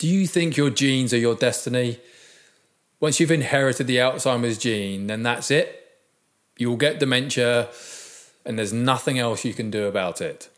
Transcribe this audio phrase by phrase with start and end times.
[0.00, 1.98] Do you think your genes are your destiny?
[3.00, 5.98] Once you've inherited the Alzheimer's gene, then that's it.
[6.56, 7.68] You will get dementia,
[8.46, 10.48] and there's nothing else you can do about it.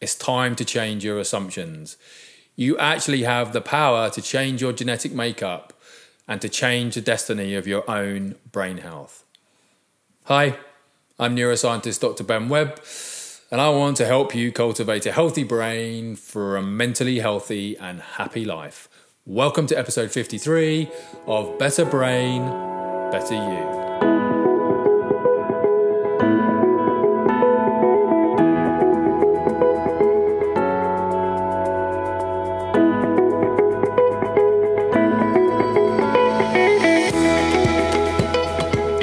[0.00, 1.96] It's time to change your assumptions.
[2.54, 5.72] You actually have the power to change your genetic makeup
[6.28, 9.24] and to change the destiny of your own brain health.
[10.26, 10.58] Hi,
[11.18, 12.22] I'm neuroscientist Dr.
[12.22, 12.84] Ben Webb,
[13.50, 18.00] and I want to help you cultivate a healthy brain for a mentally healthy and
[18.00, 18.88] happy life.
[19.26, 20.88] Welcome to episode 53
[21.26, 22.42] of Better Brain,
[23.10, 23.80] Better You.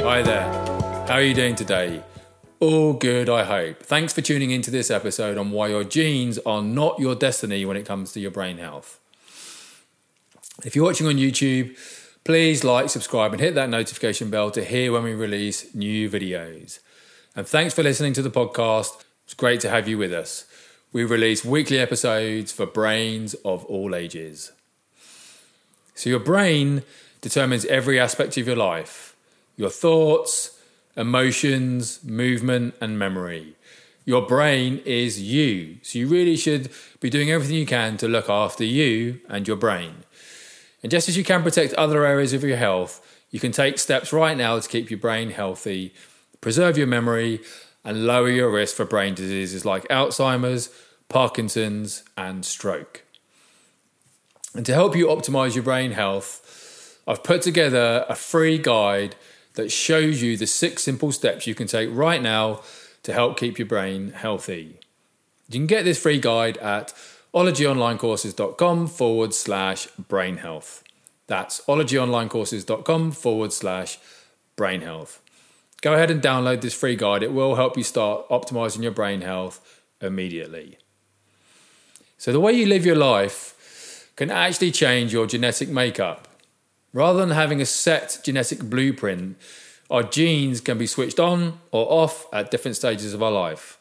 [0.05, 0.47] Hi there.
[1.07, 2.01] How are you doing today?
[2.59, 3.83] All good, I hope.
[3.83, 7.77] Thanks for tuning into this episode on why your genes are not your destiny when
[7.77, 8.99] it comes to your brain health.
[10.65, 11.77] If you're watching on YouTube,
[12.23, 16.79] please like, subscribe, and hit that notification bell to hear when we release new videos.
[17.35, 19.03] And thanks for listening to the podcast.
[19.25, 20.45] It's great to have you with us.
[20.91, 24.51] We release weekly episodes for brains of all ages.
[25.93, 26.81] So, your brain
[27.21, 29.15] determines every aspect of your life
[29.57, 30.56] your thoughts,
[30.97, 33.55] emotions, movement, and memory.
[34.03, 35.77] Your brain is you.
[35.83, 39.57] So you really should be doing everything you can to look after you and your
[39.57, 40.03] brain.
[40.81, 44.11] And just as you can protect other areas of your health, you can take steps
[44.11, 45.93] right now to keep your brain healthy,
[46.41, 47.41] preserve your memory,
[47.83, 50.69] and lower your risk for brain diseases like Alzheimer's,
[51.09, 53.03] Parkinson's, and stroke.
[54.55, 59.15] And to help you optimize your brain health, I've put together a free guide
[59.57, 62.61] that shows you the six simple steps you can take right now
[63.03, 64.79] to help keep your brain healthy.
[65.49, 66.93] You can get this free guide at
[67.33, 70.83] ologyonlinecourses.com forward slash brain health.
[71.25, 73.97] That's ologyonlinecourses.com forward slash
[74.55, 75.21] brain health.
[75.81, 77.23] Go ahead and download this free guide.
[77.23, 80.77] It will help you start optimizing your brain health immediately.
[82.17, 86.27] So, the way you live your life can actually change your genetic makeup.
[86.93, 89.37] Rather than having a set genetic blueprint,
[89.89, 93.77] our genes can be switched on or off at different stages of our life.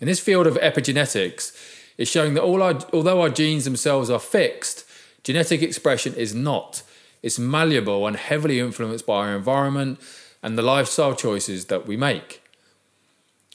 [0.00, 1.56] In this field of epigenetics,
[1.96, 4.84] it's showing that our, although our genes themselves are fixed,
[5.22, 6.82] genetic expression is not.
[7.22, 10.00] It's malleable and heavily influenced by our environment
[10.42, 12.42] and the lifestyle choices that we make.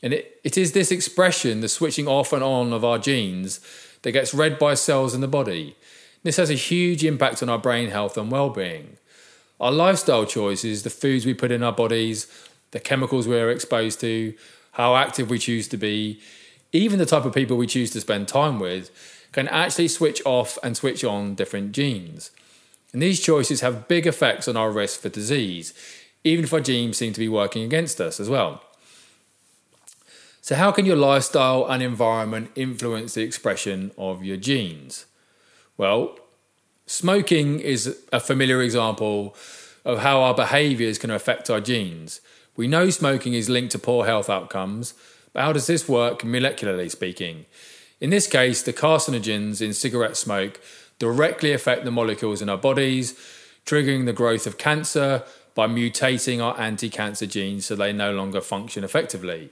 [0.01, 3.59] And it, it is this expression, the switching off and on of our genes,
[4.01, 5.75] that gets read by cells in the body.
[6.23, 8.97] This has a huge impact on our brain health and well being.
[9.59, 12.27] Our lifestyle choices, the foods we put in our bodies,
[12.71, 14.33] the chemicals we're exposed to,
[14.73, 16.21] how active we choose to be,
[16.71, 18.91] even the type of people we choose to spend time with,
[19.31, 22.31] can actually switch off and switch on different genes.
[22.93, 25.73] And these choices have big effects on our risk for disease,
[26.23, 28.63] even if our genes seem to be working against us as well.
[30.41, 35.05] So, how can your lifestyle and environment influence the expression of your genes?
[35.79, 36.19] Well,
[36.89, 39.35] Smoking is a familiar example
[39.85, 42.19] of how our behaviours can affect our genes.
[42.57, 44.95] We know smoking is linked to poor health outcomes,
[45.31, 47.45] but how does this work molecularly speaking?
[48.01, 50.59] In this case, the carcinogens in cigarette smoke
[50.97, 53.13] directly affect the molecules in our bodies,
[53.67, 55.23] triggering the growth of cancer
[55.53, 59.51] by mutating our anti cancer genes so they no longer function effectively.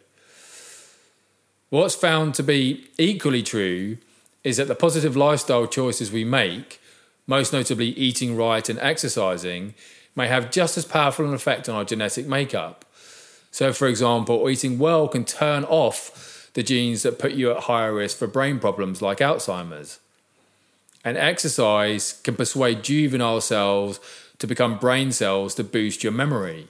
[1.70, 4.00] What's found to be equally true
[4.48, 6.80] is that the positive lifestyle choices we make
[7.28, 9.74] most notably eating right and exercising,
[10.16, 12.86] may have just as powerful an effect on our genetic makeup.
[13.52, 17.94] So, for example, eating well can turn off the genes that put you at higher
[17.94, 20.00] risk for brain problems like Alzheimer's.
[21.04, 24.00] And exercise can persuade juvenile cells
[24.40, 26.68] to become brain cells to boost your memory.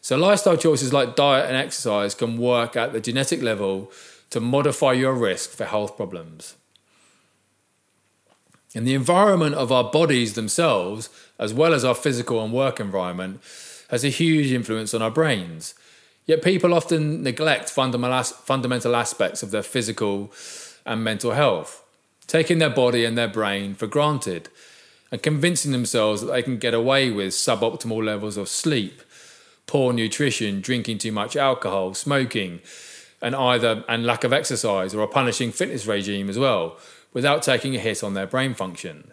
[0.00, 3.90] So, lifestyle choices like diet and exercise can work at the genetic level
[4.30, 6.56] to modify your risk for health problems.
[8.74, 11.08] And the environment of our bodies themselves,
[11.38, 13.40] as well as our physical and work environment,
[13.90, 15.74] has a huge influence on our brains.
[16.26, 20.32] Yet people often neglect fundamental aspects of their physical
[20.84, 21.84] and mental health,
[22.26, 24.48] taking their body and their brain for granted
[25.12, 29.00] and convincing themselves that they can get away with suboptimal levels of sleep,
[29.66, 32.60] poor nutrition, drinking too much alcohol, smoking,
[33.24, 36.78] and either and lack of exercise or a punishing fitness regime as well,
[37.14, 39.12] without taking a hit on their brain function.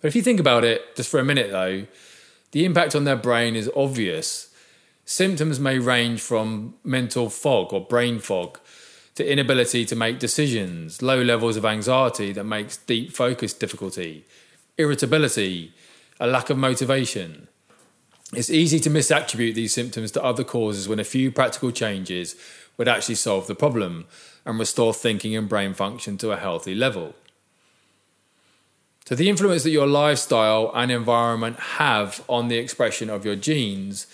[0.00, 1.86] But if you think about it, just for a minute though,
[2.52, 4.52] the impact on their brain is obvious.
[5.04, 8.58] Symptoms may range from mental fog or brain fog
[9.16, 14.24] to inability to make decisions, low levels of anxiety that makes deep focus difficulty,
[14.78, 15.74] irritability,
[16.18, 17.48] a lack of motivation.
[18.32, 22.36] It's easy to misattribute these symptoms to other causes when a few practical changes
[22.80, 24.06] would actually solve the problem
[24.46, 27.14] and restore thinking and brain function to a healthy level.
[29.04, 34.06] So, the influence that your lifestyle and environment have on the expression of your genes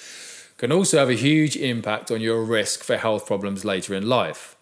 [0.58, 4.56] can also have a huge impact on your risk for health problems later in life.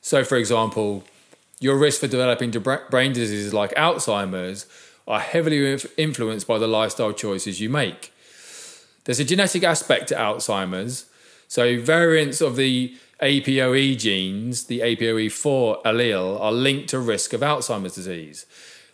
[0.00, 1.02] So, for example,
[1.58, 2.52] your risk for developing
[2.88, 4.66] brain diseases like Alzheimer's
[5.08, 8.12] are heavily influenced by the lifestyle choices you make.
[9.06, 11.06] There's a genetic aspect to Alzheimer's,
[11.48, 17.94] so variants of the APOE genes, the APOE4 allele, are linked to risk of Alzheimer's
[17.94, 18.46] disease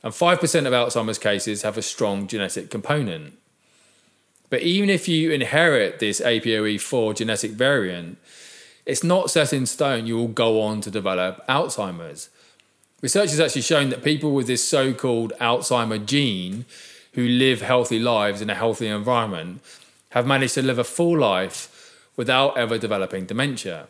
[0.02, 3.34] and 5% of Alzheimer's cases have a strong genetic component.
[4.48, 8.18] But even if you inherit this APOE4 genetic variant,
[8.86, 12.30] it's not set in stone you will go on to develop Alzheimer's.
[13.02, 16.64] Research has actually shown that people with this so called Alzheimer gene
[17.12, 19.60] who live healthy lives in a healthy environment
[20.10, 23.86] have managed to live a full life without ever developing dementia.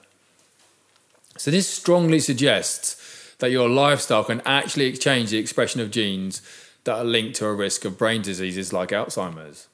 [1.41, 6.43] So, this strongly suggests that your lifestyle can actually change the expression of genes
[6.85, 9.67] that are linked to a risk of brain diseases like Alzheimer's.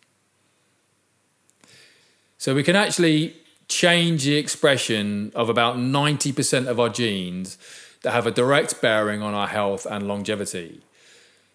[2.38, 3.34] So we can actually
[3.66, 7.58] change the expression of about 90% of our genes
[8.02, 10.82] that have a direct bearing on our health and longevity.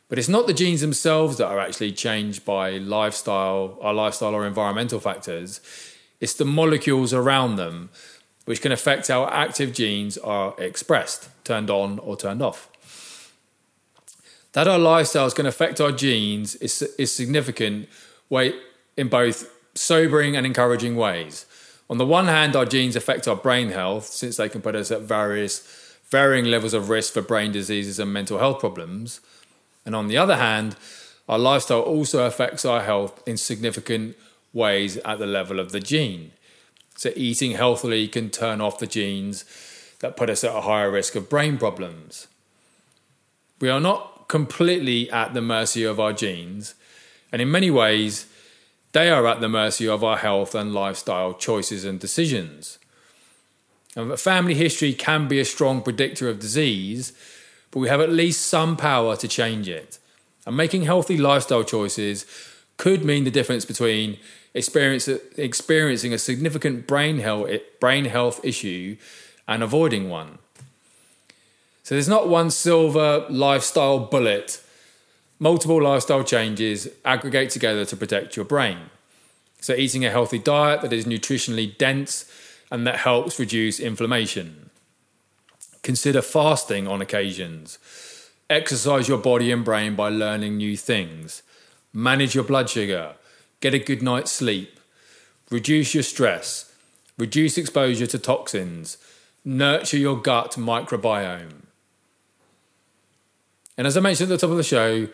[0.09, 4.45] But it's not the genes themselves that are actually changed by lifestyle, our lifestyle or
[4.45, 5.61] environmental factors.
[6.19, 7.91] It's the molecules around them
[8.45, 12.67] which can affect how active genes are expressed, turned on or turned off.
[14.53, 17.88] That our lifestyles can affect our genes is, is significant
[18.29, 18.53] way,
[18.97, 21.45] in both sobering and encouraging ways.
[21.89, 24.91] On the one hand, our genes affect our brain health since they can put us
[24.91, 29.21] at various varying levels of risk for brain diseases and mental health problems.
[29.85, 30.75] And on the other hand,
[31.27, 34.17] our lifestyle also affects our health in significant
[34.53, 36.31] ways at the level of the gene.
[37.01, 39.44] So, eating healthily can turn off the genes
[40.01, 42.27] that put us at a higher risk of brain problems.
[43.59, 46.75] We are not completely at the mercy of our genes,
[47.31, 48.27] and in many ways,
[48.92, 52.77] they are at the mercy of our health and lifestyle choices and decisions.
[53.95, 57.13] And family history can be a strong predictor of disease,
[57.71, 59.97] but we have at least some power to change it.
[60.45, 62.27] And making healthy lifestyle choices
[62.77, 64.19] could mean the difference between
[64.53, 65.07] experience,
[65.38, 67.50] experiencing a significant brain health,
[67.80, 68.98] brain health issue
[69.48, 70.38] and avoiding one.
[71.83, 74.63] So there's not one silver lifestyle bullet.
[75.39, 78.77] Multiple lifestyle changes aggregate together to protect your brain.
[79.59, 82.31] So, eating a healthy diet that is nutritionally dense
[82.71, 84.69] and that helps reduce inflammation.
[85.83, 87.77] Consider fasting on occasions.
[88.50, 91.44] Exercise your body and brain by learning new things.
[91.94, 93.15] Manage your blood sugar
[93.61, 94.79] get a good night's sleep,
[95.49, 96.71] reduce your stress,
[97.17, 98.97] reduce exposure to toxins,
[99.45, 101.61] nurture your gut microbiome.
[103.77, 105.07] And as I mentioned at the top of the show,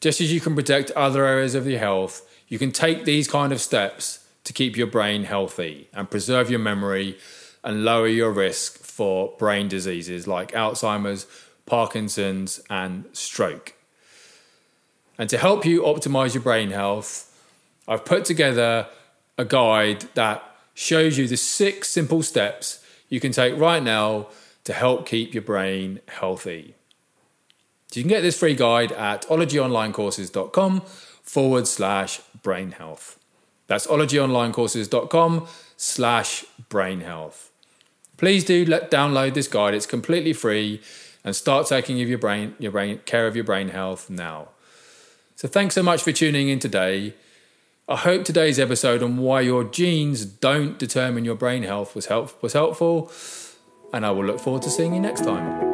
[0.00, 3.52] just as you can protect other areas of your health, you can take these kind
[3.52, 7.16] of steps to keep your brain healthy and preserve your memory
[7.62, 11.26] and lower your risk for brain diseases like Alzheimer's,
[11.66, 13.72] Parkinson's, and stroke.
[15.18, 17.33] And to help you optimize your brain health,
[17.86, 18.86] I've put together
[19.36, 20.42] a guide that
[20.74, 24.28] shows you the six simple steps you can take right now
[24.64, 26.74] to help keep your brain healthy.
[27.90, 30.80] So you can get this free guide at ologyonlinecourses.com
[31.22, 33.18] forward slash brain health.
[33.66, 37.50] That's ologyonlinecourses.com slash brain health.
[38.16, 39.74] Please do let download this guide.
[39.74, 40.80] It's completely free
[41.24, 44.48] and start taking of your brain, your brain, care of your brain health now.
[45.36, 47.14] So thanks so much for tuning in today.
[47.86, 52.42] I hope today's episode on why your genes don't determine your brain health was, help-
[52.42, 53.12] was helpful,
[53.92, 55.73] and I will look forward to seeing you next time.